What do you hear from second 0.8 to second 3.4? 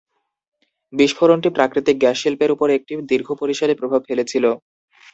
বিস্ফোরণটি প্রাকৃতিক গ্যাস শিল্পের উপর একটি দীর্ঘ